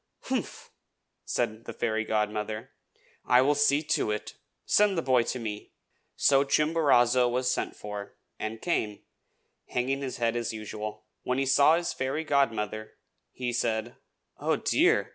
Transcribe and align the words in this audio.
"Humph!" 0.21 0.71
said 1.25 1.65
the 1.65 1.73
fairy 1.73 2.03
godmother. 2.03 2.71
"I 3.23 3.43
will 3.43 3.53
see 3.53 3.83
to 3.83 4.09
it. 4.09 4.33
Send 4.65 4.97
the 4.97 5.03
boy 5.03 5.21
to 5.25 5.37
me!" 5.37 5.73
So 6.15 6.43
Chimborazo 6.43 7.29
was 7.29 7.51
sent 7.51 7.75
for, 7.75 8.15
and 8.39 8.63
came, 8.63 9.03
hanging 9.67 10.01
his 10.01 10.17
head 10.17 10.35
as 10.35 10.53
usual. 10.53 11.05
When 11.21 11.37
he 11.37 11.45
saw 11.45 11.77
his 11.77 11.93
fairy 11.93 12.23
godmother, 12.23 12.93
he 13.31 13.53
said, 13.53 13.95
"Oh, 14.39 14.55
dear!" 14.55 15.09